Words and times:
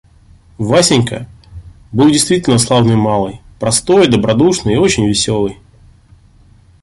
Васенька 0.57 1.27
был 1.91 2.07
действительно 2.09 2.57
славный 2.57 2.95
малый, 2.95 3.39
простой, 3.59 4.07
добродушный 4.07 4.73
и 4.73 4.77
очень 4.77 5.05
веселый. 5.07 5.59